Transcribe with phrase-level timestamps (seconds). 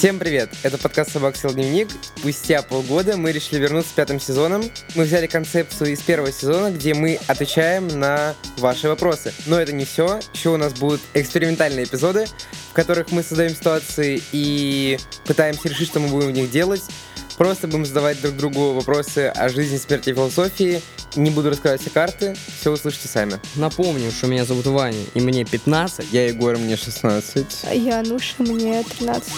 [0.00, 0.48] Всем привет!
[0.62, 1.90] Это подкаст «Собак Сел Дневник».
[2.16, 4.62] Спустя полгода мы решили вернуться с пятым сезоном.
[4.94, 9.34] Мы взяли концепцию из первого сезона, где мы отвечаем на ваши вопросы.
[9.44, 10.18] Но это не все.
[10.32, 12.24] Еще у нас будут экспериментальные эпизоды,
[12.70, 16.82] в которых мы создаем ситуации и пытаемся решить, что мы будем в них делать.
[17.36, 20.80] Просто будем задавать друг другу вопросы о жизни, смерти и философии.
[21.14, 23.38] Не буду раскрывать все карты, все услышите сами.
[23.54, 26.06] Напомню, что меня зовут Ваня, и мне 15.
[26.10, 27.64] Я Егор, мне 16.
[27.74, 29.30] Я Нуша, мне 13.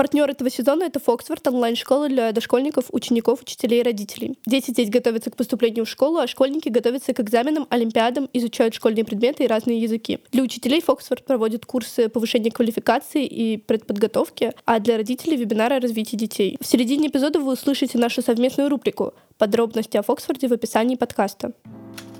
[0.00, 4.38] Партнер этого сезона— это Фоксфорд, онлайн-школа для дошкольников, учеников, учителей и родителей.
[4.46, 9.04] Дети здесь готовятся к поступлению в школу, а школьники готовятся к экзаменам, олимпиадам, изучают школьные
[9.04, 10.20] предметы и разные языки.
[10.32, 16.16] Для учителей Фоксфорд проводит курсы повышения квалификации и предподготовки, а для родителей— вебинары о развитии
[16.16, 16.56] детей.
[16.62, 21.52] В середине эпизода вы услышите нашу совместную рубрику «Подробности о Фоксфорде» в описании подкаста.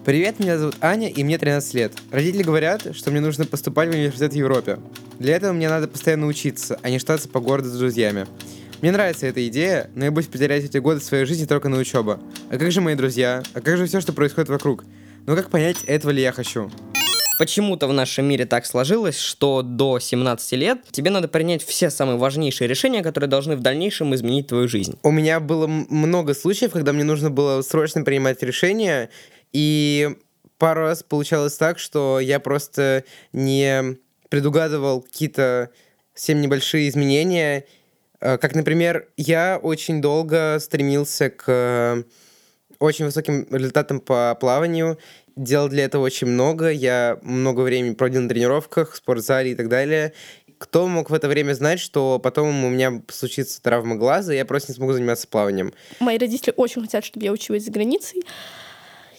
[0.02, 1.92] Привет, меня зовут Аня, и мне 13 лет.
[2.10, 4.78] Родители говорят, что мне нужно поступать в университет в Европе.
[5.18, 8.26] Для этого мне надо постоянно учиться, а не штаться по городу с друзьями.
[8.80, 12.18] Мне нравится эта идея, но я боюсь потерять эти годы своей жизни только на учебу.
[12.48, 13.42] А как же мои друзья?
[13.52, 14.86] А как же все, что происходит вокруг?
[15.26, 16.70] Ну как понять, этого ли я хочу?
[17.38, 22.16] Почему-то в нашем мире так сложилось, что до 17 лет тебе надо принять все самые
[22.16, 24.98] важнейшие решения, которые должны в дальнейшем изменить твою жизнь.
[25.02, 29.10] У меня было много случаев, когда мне нужно было срочно принимать решения,
[29.52, 30.16] и
[30.58, 33.96] пару раз получалось так, что я просто не
[34.28, 35.70] предугадывал какие-то
[36.14, 37.64] совсем небольшие изменения.
[38.20, 42.04] Э, как, например, я очень долго стремился к
[42.78, 44.98] очень высоким результатам по плаванию,
[45.36, 49.68] делал для этого очень много, я много времени проводил на тренировках, в спортзале и так
[49.68, 50.12] далее.
[50.58, 54.44] Кто мог в это время знать, что потом у меня случится травма глаза, и я
[54.44, 55.72] просто не смогу заниматься плаванием?
[56.00, 58.22] Мои родители очень хотят, чтобы я училась за границей,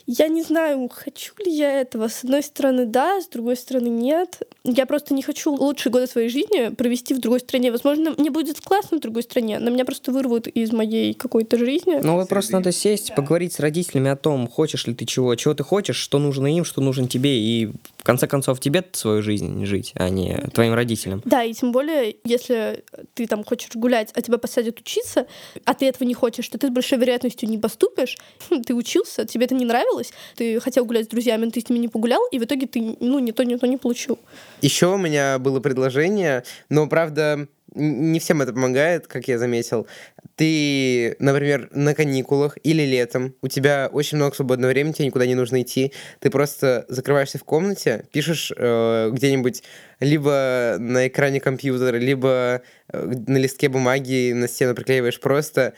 [0.06, 2.08] я не знаю, хочу ли я этого.
[2.08, 4.42] С одной стороны, да, с другой стороны, нет.
[4.64, 7.72] Я просто не хочу лучшие годы своей жизни провести в другой стране.
[7.72, 12.00] Возможно, мне будет классно в другой стране, но меня просто вырвут из моей какой-то жизни.
[12.02, 15.54] Ну, вот просто надо сесть, поговорить с родителями о том, хочешь ли ты чего, чего
[15.54, 19.66] ты хочешь, что нужно им, что нужно тебе, и в конце концов тебе свою жизнь
[19.66, 21.22] жить, а не твоим родителям.
[21.26, 22.84] Да, и тем более, если
[23.14, 25.28] ты там хочешь гулять, а тебя посадят учиться,
[25.66, 28.18] а ты этого не хочешь, то ты с большой вероятностью не поступишь.
[28.66, 29.91] Ты учился, тебе это не нравилось,
[30.36, 32.96] ты хотел гулять с друзьями, но ты с ними не погулял, и в итоге ты
[33.00, 34.20] ну, ни то, ни то не получил.
[34.62, 39.88] Еще у меня было предложение, но, правда, не всем это помогает, как я заметил.
[40.36, 45.36] Ты, например, на каникулах или летом, у тебя очень много свободного времени, тебе никуда не
[45.36, 49.64] нужно идти, ты просто закрываешься в комнате, пишешь э, где-нибудь
[50.00, 55.74] либо на экране компьютера, либо э, на листке бумаги на стену приклеиваешь просто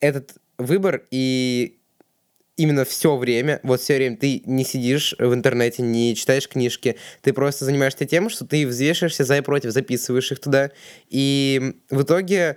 [0.00, 1.75] этот выбор, и
[2.56, 7.32] именно все время, вот все время ты не сидишь в интернете, не читаешь книжки, ты
[7.32, 10.70] просто занимаешься тем, что ты взвешиваешься за и против, записываешь их туда,
[11.08, 12.56] и в итоге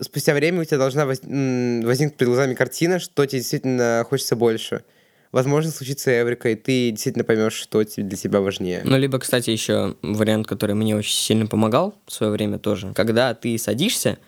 [0.00, 1.20] спустя время у тебя должна воз...
[1.22, 4.82] возникнуть перед глазами картина, что тебе действительно хочется больше.
[5.30, 8.82] Возможно, случится эврика, и ты действительно поймешь, что для тебя важнее.
[8.84, 12.92] Ну, либо, кстати, еще вариант, который мне очень сильно помогал в свое время тоже.
[12.94, 14.18] Когда ты садишься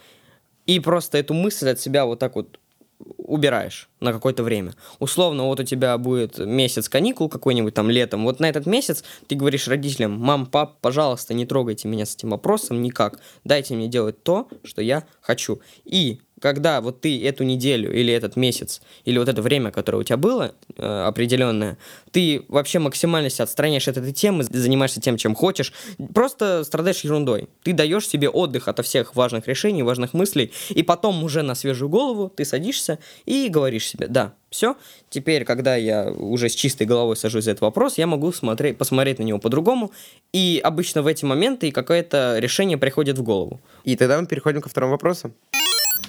[0.67, 2.59] и просто эту мысль от себя вот так вот
[2.99, 4.75] убираешь на какое-то время.
[4.99, 8.25] Условно, вот у тебя будет месяц каникул какой-нибудь там летом.
[8.25, 12.31] Вот на этот месяц ты говоришь родителям, мам, пап, пожалуйста, не трогайте меня с этим
[12.31, 13.19] вопросом никак.
[13.45, 15.61] Дайте мне делать то, что я хочу.
[15.85, 20.03] И когда вот ты эту неделю или этот месяц, или вот это время, которое у
[20.03, 21.79] тебя было э, определенное,
[22.11, 25.73] ты вообще максимально себя отстраняешь от этой темы, занимаешься тем, чем хочешь,
[26.15, 27.49] просто страдаешь ерундой.
[27.63, 31.89] Ты даешь себе отдых от всех важных решений, важных мыслей, и потом уже на свежую
[31.89, 34.77] голову ты садишься и говоришь себе, да, все,
[35.11, 39.19] теперь, когда я уже с чистой головой сажусь за этот вопрос, я могу смотреть, посмотреть
[39.19, 39.93] на него по-другому,
[40.33, 43.61] и обычно в эти моменты какое-то решение приходит в голову.
[43.85, 45.33] И тогда мы переходим ко второму вопросу.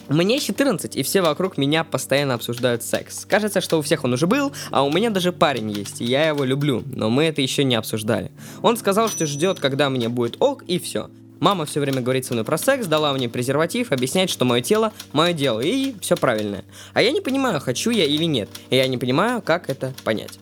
[0.10, 3.26] Мне 14, и все вокруг меня постоянно обсуждают секс.
[3.26, 6.28] Кажется, что у всех он уже был, а у меня даже парень есть, и я
[6.28, 8.32] его люблю, но мы это еще не обсуждали.
[8.62, 11.10] Он сказал, что ждет, когда мне будет ок, и все.
[11.40, 14.94] Мама все время говорит со мной про секс, дала мне презерватив, объясняет, что мое тело–
[15.12, 16.64] мое дело, и все правильное.
[16.94, 20.40] А я не понимаю, хочу я или нет, и я не понимаю, как это понять.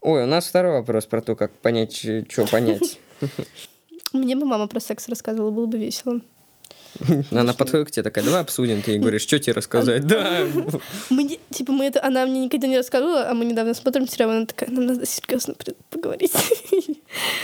[0.00, 2.98] Ой, у нас второй вопрос про то, как понять, что понять.
[4.12, 6.20] Мне бы мама про секс рассказывала, было бы весело.
[7.30, 8.82] Она подходит к тебе такая, давай обсудим.
[8.82, 10.06] Ты ей говоришь, что тебе рассказать?
[10.06, 10.46] Да.
[11.10, 14.46] Мы, типа, мы это, она мне никогда не рассказывала, а мы недавно смотрим сериал, она
[14.46, 15.54] такая, нам надо серьезно
[15.90, 16.32] поговорить.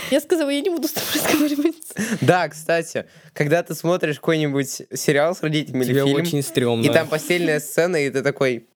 [0.09, 1.75] Я сказала, я не буду с тобой разговаривать.
[2.21, 6.85] Да, кстати, когда ты смотришь какой-нибудь сериал с родителями или фильм, очень стрёмно.
[6.85, 8.67] и там постельная сцена, и ты такой,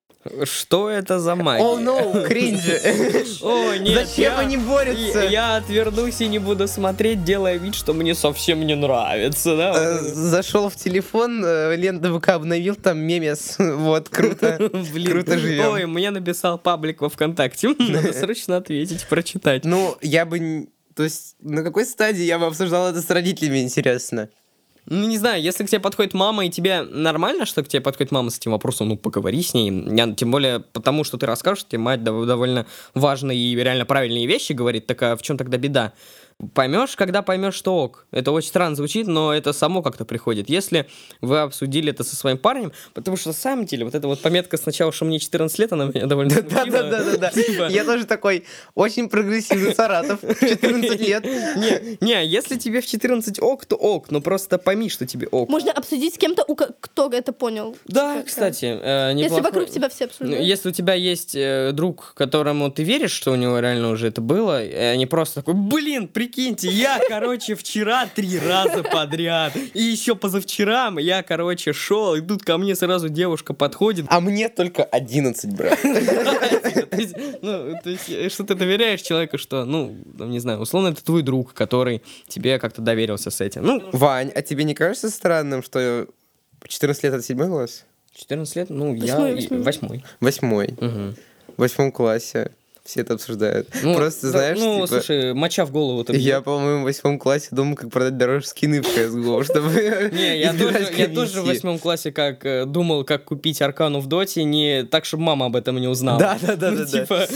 [0.43, 1.63] Что это за магия?
[1.63, 2.81] О, no, кринжи.
[3.43, 5.19] О, нет, Зачем я- они борются?
[5.19, 9.73] Я, я отвернусь и не буду смотреть, делая вид, что мне совсем не нравится, да?
[9.75, 13.57] Э, Зашел в телефон, э, ленту ВК обновил, там мемес.
[13.59, 14.57] Вот, круто.
[14.93, 15.11] Блин.
[15.11, 15.71] Круто живем.
[15.71, 17.75] Ой, мне написал паблик во ВКонтакте.
[17.79, 19.63] Надо срочно ответить, прочитать.
[19.63, 20.69] Ну, я бы...
[20.95, 24.29] То есть, на какой стадии я бы обсуждал это с родителями, интересно?
[24.87, 28.11] Ну, не знаю, если к тебе подходит мама, и тебе нормально, что к тебе подходит
[28.11, 29.71] мама с этим вопросом, ну, поговори с ней.
[29.95, 34.27] Я, тем более, потому что ты расскажешь, тебе мать дов- довольно важные и реально правильные
[34.27, 35.93] вещи говорит, так а в чем тогда беда?
[36.53, 38.07] Поймешь, когда поймешь, что ок.
[38.11, 40.49] Это очень странно звучит, но это само как-то приходит.
[40.49, 40.85] Если
[41.21, 44.57] вы обсудили это со своим парнем, потому что на самом деле вот эта вот пометка
[44.57, 46.65] сначала, что мне 14 лет, она меня довольно смутила.
[46.65, 47.29] Да-да-да-да.
[47.33, 48.43] Типа, Я тоже такой
[48.73, 51.23] очень прогрессивный Саратов, в 14 лет.
[51.55, 55.47] Не, не, если тебе в 14 ок, то ок, но просто пойми, что тебе ок.
[55.47, 57.77] Можно обсудить с кем-то, кто это понял.
[57.85, 60.45] Да, Типа, кстати, э, Если вокруг тебя все Ну, обсуждают.
[60.45, 64.19] Если у тебя есть э, друг, которому ты веришь, что у него реально уже это
[64.19, 70.15] было, и они просто такой, блин, прикиньте, я, короче, вчера три раза подряд, и еще
[70.15, 74.05] позавчера я, короче, шел, и тут ко мне сразу девушка подходит.
[74.09, 75.79] А мне только 11, брат.
[77.41, 81.23] Ну, то есть, э, что ты доверяешь человеку, что, ну, не знаю, условно, это твой
[81.23, 83.65] друг, который тебе как-то доверился с этим.
[83.65, 86.07] Ну, Вань, а тебе не кажется странным, что
[86.65, 87.85] 14 лет это седьмой класс?
[88.15, 90.75] 14 лет, ну, я Восьмой, восьмой.
[90.79, 92.51] В восьмом классе.
[92.85, 93.67] Все это обсуждают.
[93.81, 97.17] Ну, Просто, да, знаешь, ну, типа, слушай, моча в голову ты Я, по-моему, в восьмом
[97.17, 101.41] классе думал, как продать дороже скины в CSGO, чтобы Не, я тоже, избежать я тоже
[101.41, 105.47] в восьмом классе как э, думал, как купить аркану в доте, не так, чтобы мама
[105.47, 106.19] об этом не узнала.
[106.19, 107.27] Да, да, да, Ну, типа,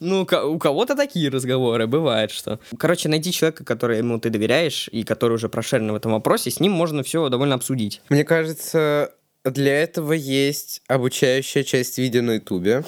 [0.00, 2.58] ну, у кого-то такие разговоры, бывает, что.
[2.76, 6.72] Короче, найти человека, которому ты доверяешь, и который уже прошарен в этом вопросе, с ним
[6.72, 8.02] можно все довольно обсудить.
[8.08, 9.12] Мне кажется,
[9.50, 12.84] для этого есть обучающая часть видео на Ютубе.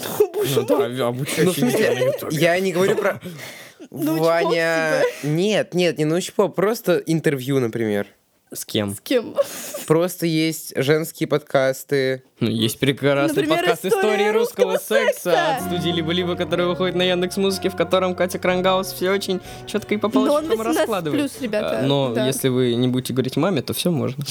[0.54, 2.36] Ну да, обучающий видео на Ютубе.
[2.36, 3.20] Я не говорю про...
[3.90, 5.02] Научпоп, Ваня...
[5.22, 8.06] Нет, нет, не научпоп, просто интервью, например.
[8.52, 8.94] С кем?
[8.94, 9.34] С кем?
[9.86, 12.22] Просто есть женские подкасты.
[12.40, 15.56] Ну, есть прекрасный Например, подкаст «История «Истории русского, русского секса» секса.
[15.56, 19.94] от студии «Либо-либо», который выходит на Яндекс Музыке, в котором Катя Крангаус все очень четко
[19.94, 21.20] и по полочкам 18 раскладывает.
[21.30, 21.80] плюс, ребята.
[21.80, 22.26] А, Но да.
[22.26, 24.24] если вы не будете говорить маме, то все можно.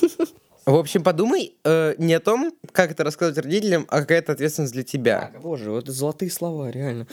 [0.66, 4.72] В общем, подумай э, не о том, как это рассказывать родителям, а какая это ответственность
[4.72, 5.30] для тебя.
[5.42, 7.06] Боже, вот золотые слова, реально.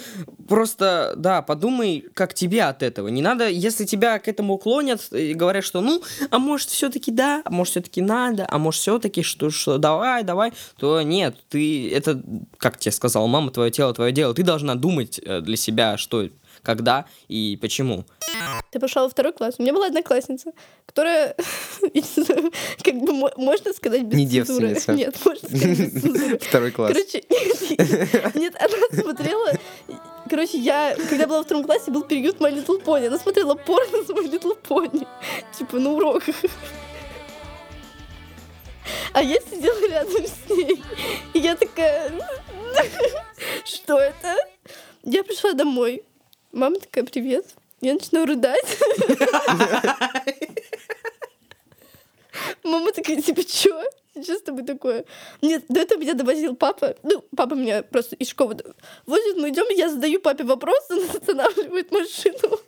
[0.47, 3.09] Просто, да, подумай, как тебе от этого.
[3.09, 7.41] Не надо, если тебя к этому клонят и говорят, что ну, а может все-таки да,
[7.43, 12.23] а может все-таки надо, а может все-таки что, что давай, давай, то нет, ты это,
[12.57, 16.29] как тебе сказала мама, твое тело, твое дело, ты должна думать э, для себя, что,
[16.63, 18.05] когда и почему.
[18.71, 19.55] Ты пошла во второй класс.
[19.57, 20.51] У меня была одноклассница,
[20.85, 21.35] которая,
[22.83, 24.93] как бы мо- можно сказать без Не девственница.
[24.93, 26.41] Нет, можно сказать без.
[26.47, 26.93] Второй класс.
[26.93, 29.51] Короче, нет, нет, она смотрела...
[30.29, 33.07] Короче, я, когда была во втором классе, был период My Little Pony.
[33.07, 35.05] Она смотрела порно с My Little Pony.
[35.57, 36.35] Типа на уроках.
[39.13, 40.81] А я сидела рядом с ней.
[41.33, 42.11] И я такая...
[43.65, 44.37] Что это?
[45.03, 46.03] Я пришла домой.
[46.51, 47.45] Мама такая, привет.
[47.79, 48.77] Я начинаю рыдать.
[52.63, 53.81] Мама такая, типа, чё?
[54.13, 55.05] Сейчас с тобой такое?
[55.41, 56.95] Нет, до этого меня довозил папа.
[57.03, 58.57] Ну, папа меня просто из школы
[59.05, 62.59] возит, мы идем, я задаю папе вопрос, он останавливает машину.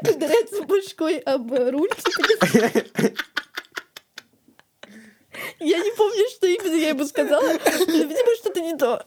[0.00, 1.90] Ударяется башкой об руль.
[5.60, 9.04] Я не помню, что именно я ему сказала, но, видимо, что-то не то.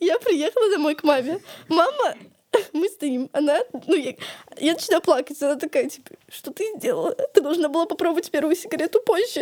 [0.00, 1.40] Я приехала домой к маме.
[1.68, 2.14] Мама,
[2.72, 4.14] мы стоим, она, ну, я,
[4.58, 7.12] я начинаю плакать, она такая, типа, что ты сделала?
[7.12, 9.40] Ты должна была попробовать первую сигарету позже.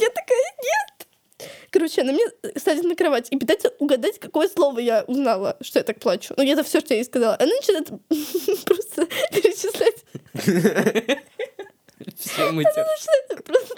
[0.00, 1.48] Я такая, нет.
[1.70, 2.24] Короче, она мне
[2.56, 6.32] садит на кровать и пытается угадать, какое слово я узнала, что я так плачу.
[6.36, 7.36] Ну, это все, что я ей сказала.
[7.38, 7.88] Она начинает
[8.64, 10.04] просто перечислять
[12.16, 12.86] Все мы те-
[13.30, 13.74] Это просто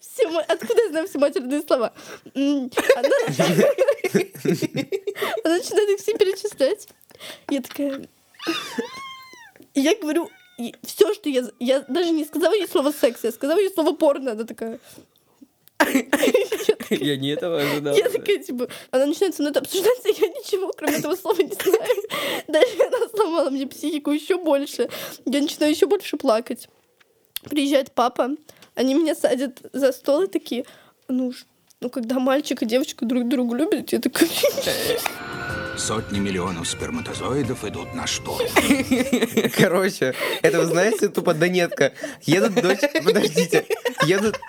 [0.00, 1.92] все Откуда я знаю все матерные слова?
[2.34, 3.08] Она
[5.44, 6.88] она начинает их все перечислять.
[7.50, 8.08] Я такая...
[9.74, 10.30] Я говорю,
[10.82, 11.44] все, что я...
[11.58, 14.32] Я даже не сказала ей слово секс, я сказала ей слово порно.
[14.32, 14.80] Она такая...
[16.90, 17.96] Я не этого ожидал.
[17.96, 21.40] Я такая, типа, она начинает со мной это обсуждать, а я ничего, кроме этого слова,
[21.40, 21.78] не знаю.
[22.48, 24.88] Дальше она сломала мне психику еще больше.
[25.24, 26.68] Я начинаю еще больше плакать.
[27.42, 28.30] Приезжает папа,
[28.74, 30.64] они меня садят за стол и такие,
[31.08, 31.32] ну,
[31.84, 34.26] ну когда мальчик и девочка друг друга любят, я такая,
[35.76, 38.46] Сотни миллионов сперматозоидов идут на шторм.
[39.58, 41.92] Короче, это вы знаете, тупо Донетка.
[42.22, 42.78] Едут дочь...
[43.04, 43.66] Подождите.
[44.06, 44.40] Едут...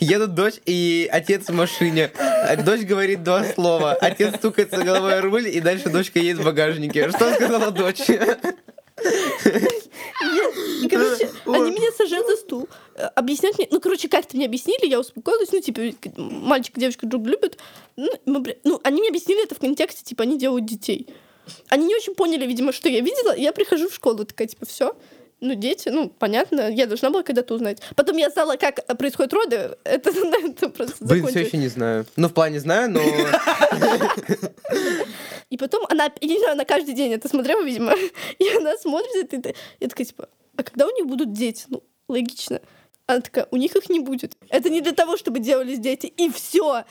[0.00, 2.10] Едут дочь и отец в машине.
[2.64, 3.92] Дочь говорит два слова.
[3.92, 7.10] Отец стукается головой о руль, и дальше дочка едет в багажнике.
[7.10, 8.06] Что сказала дочь?
[10.82, 12.68] И, короче, они меня сажают за стул.
[12.94, 13.68] э, Объяснять мне...
[13.70, 15.52] Ну, короче, как-то мне объяснили, я успокоилась.
[15.52, 15.80] Ну, типа,
[16.16, 17.58] мальчик и девочка друг любят.
[17.96, 21.08] Ну, мы ну, они мне объяснили это в контексте, типа, они делают детей.
[21.68, 23.34] Они не очень поняли, видимо, что я видела.
[23.36, 24.94] Я прихожу в школу, такая, типа, все.
[25.40, 27.80] Ну, дети, ну, понятно, я должна была когда-то узнать.
[27.96, 29.76] Потом я знала, как происходят роды.
[29.84, 32.04] Это, это просто Блин, все еще не знаю.
[32.16, 33.00] Ну, в плане знаю, но...
[35.48, 37.92] И потом она, я не знаю, она каждый день это смотрела, видимо,
[38.38, 40.28] и она смотрит, и я такая, типа,
[40.60, 41.64] а когда у них будут дети?
[41.68, 42.60] Ну, логично.
[43.06, 44.36] Она такая, у них их не будет.
[44.50, 46.06] Это не для того, чтобы делались дети.
[46.06, 46.84] И все.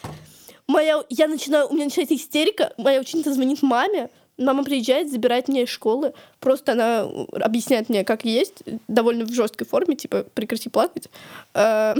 [0.67, 5.63] Моя, я начинаю, у меня начинается истерика, моя ученица звонит маме, мама приезжает, забирает меня
[5.63, 11.09] из школы, просто она объясняет мне, как есть, довольно в жесткой форме, типа, прекрати плакать.
[11.53, 11.95] Э,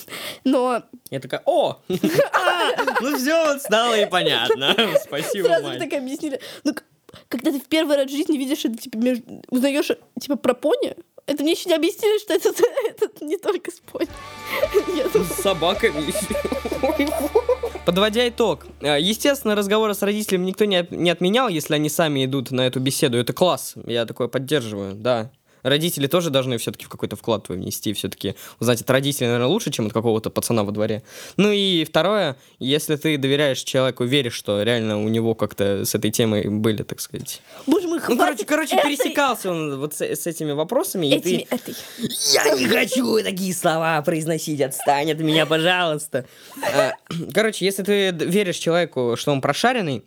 [0.44, 1.78] Но Я такая, о!
[1.88, 4.76] Ну все, вот стало и понятно.
[5.02, 6.40] Спасибо, Сразу так объяснили.
[6.64, 6.74] Ну,
[7.28, 8.98] когда ты в первый раз в жизни видишь, это, типа,
[9.48, 9.90] узнаешь,
[10.20, 12.50] типа, про пони, это мне еще не объяснили, что это,
[12.88, 14.08] это не только с пони.
[14.96, 16.12] Я думала, С собаками.
[17.86, 22.24] Подводя итог, э, естественно, разговоры с родителями никто не, от- не отменял, если они сами
[22.24, 23.18] идут на эту беседу.
[23.18, 25.30] Это класс, я такое поддерживаю, да.
[25.64, 29.70] Родители тоже должны все-таки в какой-то вклад твой внести, все-таки узнать от родителей, наверное, лучше,
[29.72, 31.02] чем от какого-то пацана во дворе.
[31.36, 36.10] Ну и второе, если ты доверяешь человеку, веришь, что реально у него как-то с этой
[36.12, 37.40] темой были, так сказать.
[37.66, 41.46] Боже мой, Ну, короче, короче, этой- пересекался он вот с, с этими вопросами, и Этими,
[41.48, 41.54] ты...
[41.56, 41.74] этой.
[42.34, 46.26] Я не хочу такие слова произносить, отстань от меня, пожалуйста.
[46.74, 46.92] А,
[47.32, 50.04] Короче, если ты веришь человеку, что он прошаренный,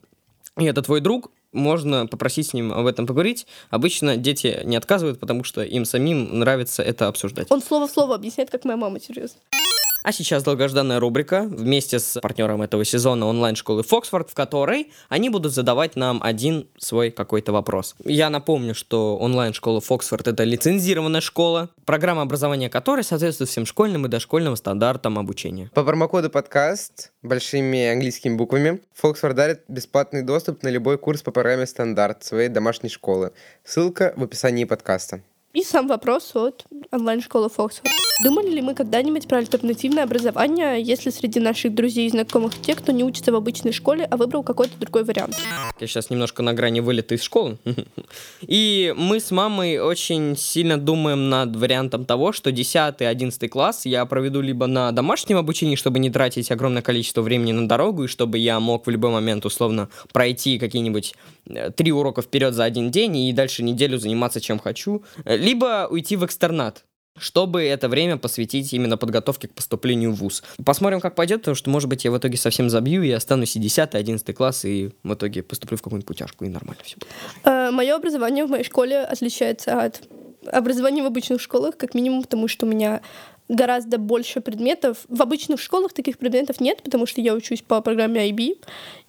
[0.57, 3.47] и это твой друг, можно попросить с ним об этом поговорить.
[3.69, 7.47] Обычно дети не отказывают, потому что им самим нравится это обсуждать.
[7.49, 9.39] Он слово в слово объясняет, как моя мама, серьезно.
[10.07, 15.53] А сейчас долгожданная рубрика вместе с партнером этого сезона онлайн-школы Фоксфорд, в которой они будут
[15.53, 17.93] задавать нам один свой какой-то вопрос.
[18.05, 24.07] Я напомню, что онлайн-школа Фоксфорд— это лицензированная школа, программа образования которой соответствует всем школьным и
[24.07, 25.69] дошкольным стандартам обучения.
[25.73, 31.65] По промокоду подкаст большими английскими буквами Фоксфорд дарит бесплатный доступ на любой курс по программе
[31.65, 33.33] стандарт своей домашней школы.
[33.65, 35.21] Ссылка в описании подкаста.
[35.53, 37.91] И сам вопрос от онлайн-школы Фоксфорд.
[38.23, 42.91] Думали ли мы когда-нибудь про альтернативное образование, если среди наших друзей и знакомых те, кто
[42.91, 45.37] не учится в обычной школе, а выбрал какой-то другой вариант?
[45.79, 47.59] Я сейчас немножко на грани вылета из школы.
[48.41, 54.41] И мы с мамой очень сильно думаем над вариантом того, что 10-11 класс я проведу
[54.41, 58.59] либо на домашнем обучении, чтобы не тратить огромное количество времени на дорогу, и чтобы я
[58.59, 61.13] мог в любой момент условно пройти какие-нибудь
[61.47, 65.03] э, три урока вперед за один день и дальше неделю заниматься чем хочу,
[65.37, 66.83] либо уйти в экстернат
[67.19, 70.43] чтобы это время посвятить именно подготовке к поступлению в ВУЗ.
[70.63, 73.59] Посмотрим, как пойдет, потому что, может быть, я в итоге совсем забью и останусь и
[73.59, 77.73] 10 11 класс, и в итоге поступлю в какую-нибудь путяшку, и нормально все будет.
[77.73, 80.03] Мое образование в моей школе отличается от
[80.45, 83.01] образования в обычных школах, как минимум, потому что у меня
[83.49, 84.97] гораздо больше предметов.
[85.07, 88.59] В обычных школах таких предметов нет, потому что я учусь по программе IB,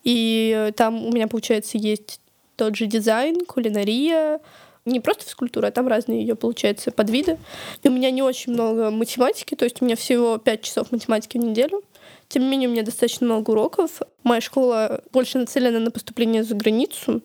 [0.05, 2.21] и э, там у меня, получается, есть
[2.57, 4.41] тот же дизайн, кулинария,
[4.89, 7.39] не просто физкультура, а там разные ее, получается, подвиды.
[7.83, 11.39] И у меня не очень много математики, то есть у меня всего 5 часов математики
[11.39, 11.83] в неделю.
[12.29, 14.03] Тем не менее, у меня достаточно много уроков.
[14.23, 17.23] Моя школа больше нацелена на поступление за границу.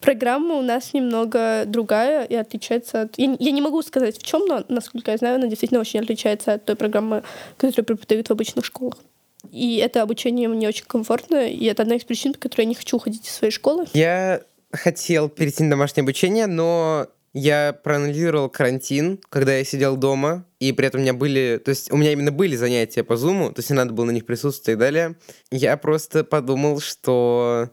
[0.00, 3.18] Программа у нас немного другая и отличается от...
[3.18, 6.54] Я, я не могу сказать в чем, но, насколько я знаю, она действительно очень отличается
[6.54, 7.22] от той программы,
[7.56, 8.96] которую преподают в обычных школах.
[9.50, 12.74] И это обучение мне очень комфортно, и это одна из причин, по которой я не
[12.74, 13.86] хочу уходить из своей школы.
[13.92, 14.42] Я
[14.76, 20.86] хотел перейти на домашнее обучение, но я проанализировал карантин, когда я сидел дома, и при
[20.86, 23.68] этом у меня были, то есть у меня именно были занятия по зуму, то есть
[23.68, 25.16] не надо было на них присутствовать и далее.
[25.50, 27.68] Я просто подумал, что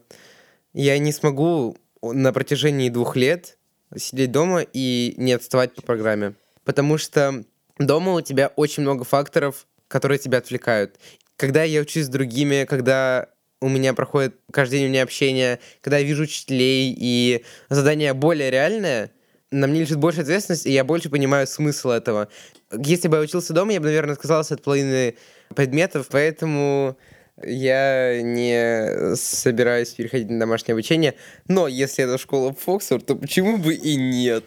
[0.74, 3.56] я не смогу на протяжении двух лет
[3.96, 6.34] сидеть дома и не отставать по программе.
[6.64, 7.44] Потому что
[7.78, 10.98] дома у тебя очень много факторов, которые тебя отвлекают.
[11.36, 13.28] Когда я учусь с другими, когда
[13.64, 18.50] у меня проходит каждый день у меня общение, когда я вижу учителей, и задание более
[18.50, 19.10] реальное,
[19.50, 22.28] на мне лежит больше ответственность, и я больше понимаю смысл этого.
[22.76, 25.14] Если бы я учился дома, я бы, наверное, отказался от половины
[25.54, 26.98] предметов, поэтому
[27.42, 31.14] я не собираюсь переходить на домашнее обучение.
[31.48, 34.44] Но если это школа Фоксфорд, то почему бы и нет?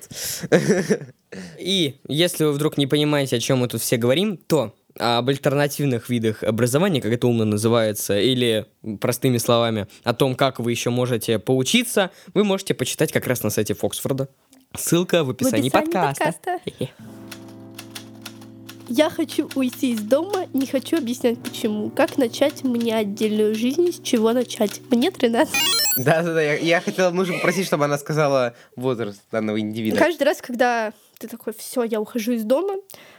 [1.58, 6.10] И если вы вдруг не понимаете, о чем мы тут все говорим, то об альтернативных
[6.10, 8.66] видах образования, как это умно называется, или
[9.00, 13.50] простыми словами, о том, как вы еще можете поучиться, вы можете почитать как раз на
[13.50, 14.30] сайте Фоксфорда.
[14.76, 16.60] Ссылка в описании, описании подкаста.
[18.90, 21.90] Я хочу уйти из дома, не хочу объяснять почему.
[21.90, 24.82] Как начать мне отдельную жизнь, с чего начать?
[24.90, 25.54] Мне 13.
[25.98, 29.98] Да-да-да, я, я хотел, нужно попросить, чтобы она сказала возраст данного индивида.
[29.98, 32.76] Каждый раз, когда ты такой, все, я ухожу из дома,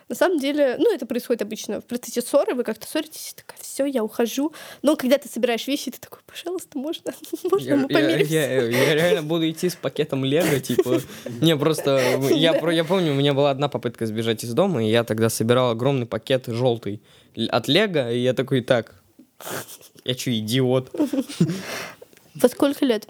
[0.08, 3.84] на самом деле, ну, это происходит обычно в процессе ссоры, вы как-то ссоритесь, такая, все,
[3.84, 4.52] я ухожу.
[4.82, 7.12] Но когда ты собираешь вещи, ты такой, пожалуйста, можно,
[7.50, 8.32] можно мы Я, я, помиримся?
[8.34, 11.00] я- я реально буду идти с пакетом Лего, типа.
[11.40, 14.88] Не, просто я, про- я помню, у меня была одна попытка сбежать из дома, и
[14.90, 17.02] я тогда собирал огромный пакет желтый
[17.50, 18.94] от Лего, и я такой, так,
[20.04, 20.90] я что, идиот?
[22.34, 23.08] Во сколько лет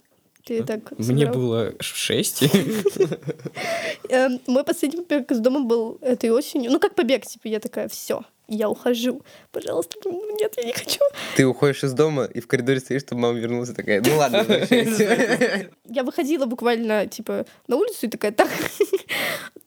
[0.48, 2.42] ты так Мне было шесть.
[4.08, 6.70] Эм, Мой последний побег из дома был этой осенью.
[6.70, 9.22] Ну, как побег, типа, я такая, все, я ухожу.
[9.52, 11.00] Пожалуйста, нет, я не хочу.
[11.36, 14.38] Ты уходишь из дома и в коридоре стоишь, чтобы мама вернулась и такая, ну ладно,
[14.38, 15.68] возвращайся».
[15.84, 18.48] Я выходила буквально, типа, на улицу и такая, так,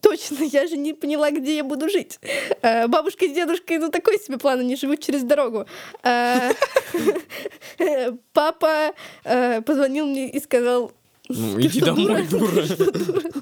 [0.02, 2.20] точно, я же не поняла, где я буду жить.
[2.62, 5.66] Э, Бабушка с дедушкой, ну, такой себе план, они живут через дорогу.
[6.04, 6.52] Э,
[8.34, 8.94] Папа
[9.24, 10.92] э, позвонил мне и сказал,
[11.34, 12.64] Ну, Ты иди что, домой, дура.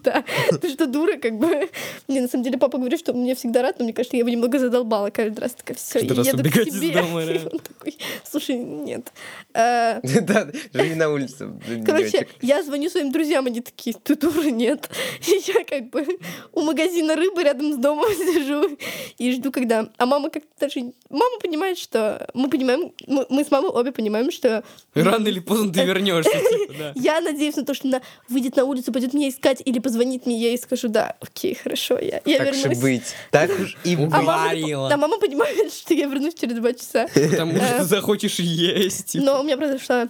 [0.04, 0.24] да,
[0.62, 1.70] ты что, дура, как бы.
[2.08, 4.30] Не, на самом деле, папа говорит, что мне всегда рад, но мне кажется, я его
[4.30, 5.54] немного задолбала каждый раз.
[5.54, 6.92] Такая, все, я еду к тебе.
[6.94, 9.12] дома, он такой, слушай, нет.
[9.54, 11.50] Э, Да, живи на улице,
[11.86, 14.90] Короче, я звоню своим друзьям, они такие, ты дура, нет.
[15.28, 16.06] И я как бы
[16.54, 18.78] у магазина рыбы рядом с домом сижу
[19.18, 19.90] и жду, когда...
[19.98, 20.92] А мама как-то даже...
[21.10, 22.28] Мама понимает, что...
[22.34, 22.92] Мы понимаем...
[23.08, 24.64] Мы, с мамой обе понимаем, что...
[24.94, 26.92] Рано или поздно ты вернешься, типа.
[26.96, 30.40] Я надеюсь на то, что она выйдет на улицу, пойдет меня искать или позвонит мне,
[30.40, 32.78] я ей скажу, да, окей, хорошо, я, я Так вернусь.
[32.80, 33.04] быть.
[33.32, 34.14] Так уж и быть.
[34.14, 34.90] А мама, Говорила.
[34.90, 37.08] да, мама понимает, что я вернусь через два часа.
[37.14, 37.78] Потому что Э.
[37.80, 39.16] ты захочешь есть.
[39.16, 40.08] Но у меня произошла...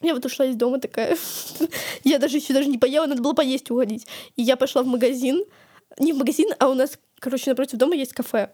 [0.00, 1.16] Я вот ушла из дома такая.
[2.04, 4.06] я даже еще даже не поела, надо было поесть уходить.
[4.36, 5.44] И я пошла в магазин.
[5.98, 8.50] Не в магазин, а у нас, короче, напротив дома есть кафе.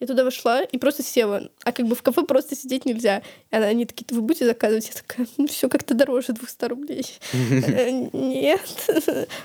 [0.00, 1.50] Я туда вошла и просто села.
[1.64, 3.22] А как бы в кафе просто сидеть нельзя.
[3.50, 4.88] И они такие, вы будете заказывать?
[4.88, 7.06] Я такая, ну все как-то дороже 200 рублей.
[7.32, 8.60] Э, Нет.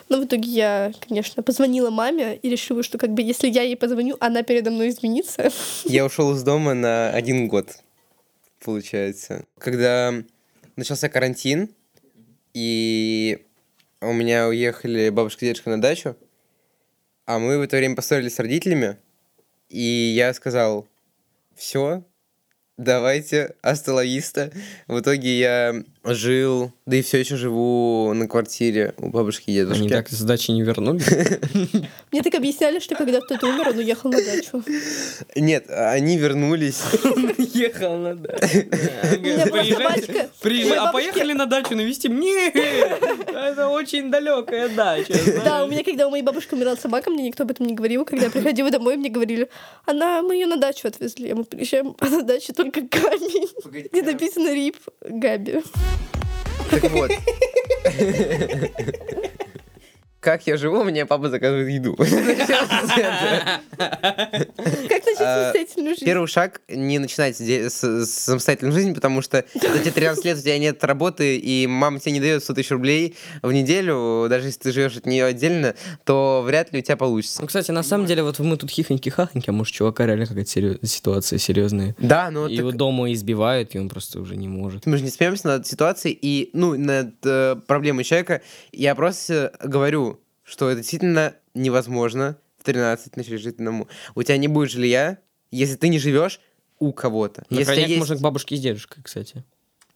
[0.09, 3.75] Но в итоге я, конечно, позвонила маме и решила, что как бы если я ей
[3.75, 5.51] позвоню, она передо мной извинится.
[5.85, 7.77] Я ушел из дома на один год,
[8.63, 9.45] получается.
[9.57, 10.13] Когда
[10.75, 11.69] начался карантин,
[12.53, 13.45] и
[14.01, 16.15] у меня уехали бабушка и дедушка на дачу,
[17.25, 18.97] а мы в это время поссорились с родителями,
[19.69, 20.87] и я сказал,
[21.55, 22.03] все,
[22.79, 24.51] давайте, астоловиста.
[24.87, 29.81] В итоге я жил, да и все еще живу на квартире у бабушки и дедушки.
[29.81, 31.05] Они так с дачи не вернулись.
[32.11, 34.63] Мне так объясняли, что когда кто-то умер, он уехал на дачу.
[35.35, 36.81] Нет, они вернулись.
[37.53, 38.65] Ехал на дачу.
[40.79, 42.09] а поехали на дачу навести?
[42.09, 45.13] Нет, это очень далекая дача.
[45.43, 48.05] Да, у меня, когда у моей бабушки умерла собака, мне никто об этом не говорил.
[48.05, 49.49] Когда я приходила домой, мне говорили,
[49.85, 51.31] она, мы ее на дачу отвезли.
[51.31, 53.49] А мы приезжаем, а на даче только камень.
[53.91, 55.61] Где написано РИП Габи.
[56.69, 57.11] Так вот.
[60.19, 61.95] Как я живу, мне папа заказывает еду.
[61.99, 62.09] Как
[63.77, 66.05] начать А, самостоятельную жизнь?
[66.05, 70.37] Первый шаг не начинать де- с, с самостоятельной жизни, потому что за тебе 13 лет
[70.37, 74.47] у тебя нет работы, и мама тебе не дает 100 тысяч рублей в неделю, даже
[74.47, 77.41] если ты живешь от нее отдельно, то вряд ли у тебя получится.
[77.41, 81.39] Ну, кстати, на самом деле, вот мы тут хихоньки-хахоньки, а может, чувака реально какая-то ситуация
[81.39, 81.95] серьезная.
[81.97, 84.85] Да, но Его дома избивают, и он просто уже не может.
[84.85, 88.41] мы же не смеемся над ситуацией и, ну, над э, проблемой человека.
[88.71, 90.18] Я просто говорю,
[90.49, 93.87] что это действительно невозможно в 13 начать жить одному.
[94.15, 95.19] У тебя не будет жилья,
[95.51, 96.39] если ты не живешь
[96.79, 97.43] у кого-то.
[97.49, 99.43] На Если есть- можно к бабушке с дедушкой, кстати.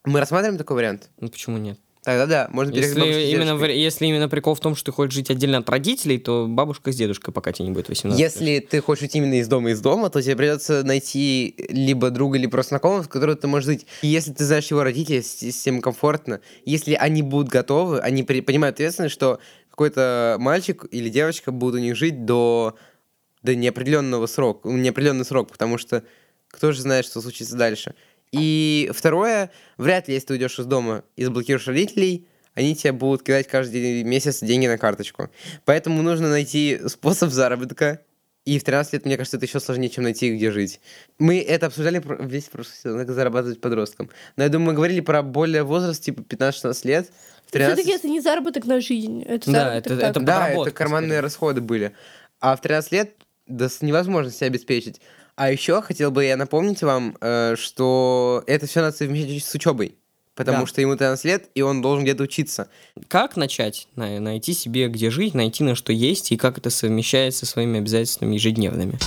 [0.06, 1.10] Мы рассматриваем такой вариант?
[1.20, 1.80] Ну почему нет?
[2.04, 5.30] Тогда да, можно Если именно, вари- если именно прикол в том, что ты хочешь жить
[5.32, 8.20] отдельно от родителей, то бабушка с дедушкой, пока тебе не будет 18.
[8.20, 12.38] Если ты хочешь уйти именно из дома из дома, то тебе придется найти либо друга,
[12.38, 13.86] либо просто знакомого, с которым ты можешь жить.
[14.02, 18.42] И если ты знаешь его родителей, с, с комфортно, если они будут готовы, они при-
[18.42, 19.40] понимают ответственность, что
[19.74, 22.78] какой-то мальчик или девочка будут у них жить до,
[23.42, 26.04] до неопределенного срока, ну, неопределенный срок, потому что
[26.48, 27.96] кто же знает, что случится дальше.
[28.32, 33.24] И второе, вряд ли, если ты уйдешь из дома и заблокируешь родителей, они тебе будут
[33.24, 35.32] кидать каждый месяц деньги на карточку.
[35.66, 38.02] Поэтому нужно найти способ заработка.
[38.46, 40.82] И в 13 лет, мне кажется, это еще сложнее, чем найти, где жить.
[41.18, 44.10] Мы это обсуждали весь прошлый сезон, как зарабатывать подросткам.
[44.36, 47.10] Но я думаю, мы говорили про более возраст, типа 15-16 лет.
[47.48, 47.78] В 13...
[47.80, 49.24] Все-таки это не заработок на жизнь.
[49.24, 50.10] Это Да, это- так.
[50.10, 51.20] это Да, это карманные скорее.
[51.22, 51.94] расходы были.
[52.42, 53.16] А в 13 лет
[53.48, 55.00] да, невозможно себя обеспечить.
[55.36, 59.98] А еще хотел бы я напомнить вам, э, что это все надо совмещать с учебой.
[60.36, 60.66] Потому Да.
[60.68, 62.68] что ему 13 лет, и он должен где-то учиться.
[63.08, 63.88] Как начать?
[63.96, 67.80] На- Найти себе, где жить, найти на что есть, и как это совмещается со своими
[67.80, 68.98] обязательствами ежедневными.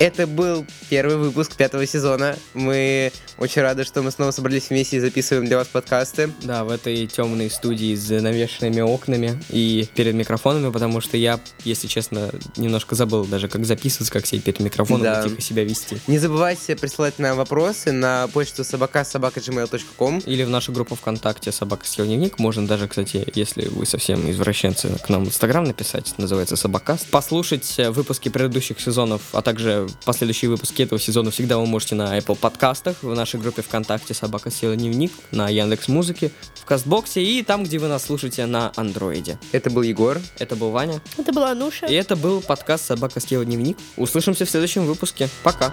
[0.00, 2.36] Это был первый выпуск пятого сезона.
[2.52, 6.32] Мы очень рады, что мы снова собрались вместе и записываем для вас подкасты.
[6.42, 11.86] Да, в этой темной студии с навешенными окнами и перед микрофонами, потому что я, если
[11.86, 15.22] честно, немножко забыл даже, как записываться, как сидеть перед микрофоном Да.
[15.22, 15.98] и тихо себя вести.
[16.06, 20.18] Не забывайте присылать нам вопросы на почту собака собака.gmail.com.
[20.26, 22.38] Или в нашу группу ВКонтакте «Собака съел дневник».
[22.38, 26.14] Можно даже, кстати, если вы совсем извращенцы, к нам в Инстаграм написать.
[26.18, 27.06] Называется «Собакаст».
[27.06, 32.16] Послушать э, выпуски предыдущих сезонов, а также последующие выпуски этого сезона всегда вы можете на
[32.18, 37.42] Apple подкастах, в нашей группе ВКонтакте «Собака съела дневник», на Яндекс Музыке, в Кастбоксе и
[37.42, 39.38] там, где вы нас слушаете на Андроиде.
[39.52, 40.20] Это был Егор.
[40.38, 41.00] Это был Ваня.
[41.16, 41.86] Это была Ануша.
[41.86, 43.76] И это был подкаст «Собака съела дневник».
[43.96, 45.28] Услышимся в следующем выпуске.
[45.42, 45.72] Пока.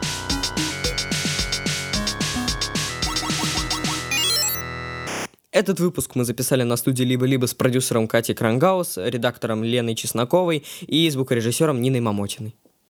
[5.52, 11.10] Этот выпуск мы записали на студии «Либо-либо» с продюсером Катей Крангаус, редактором Леной Чесноковой и
[11.10, 12.56] звукорежиссером Ниной Мамотиной.